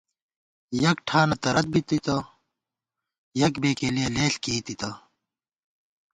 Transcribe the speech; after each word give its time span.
یَک 0.83 0.97
ٹھانہ 1.07 1.35
تہ 1.41 1.49
رَت 1.55 1.67
بِتِتہ، 1.73 2.17
یَک 3.39 3.53
بېکېلِیَہ 3.61 4.07
لېݪ 4.15 4.33
کېئی 4.43 4.61
تِتہ 4.65 4.89